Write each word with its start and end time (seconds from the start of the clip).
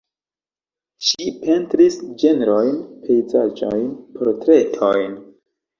Ŝi 1.09 1.27
pentris 1.43 1.99
ĝenrojn, 2.23 2.75
pejzaĝojn, 3.05 3.89
portretojn. 4.19 5.17